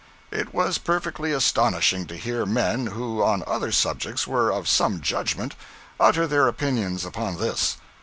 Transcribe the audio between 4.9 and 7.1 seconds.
judgment, utter their opinions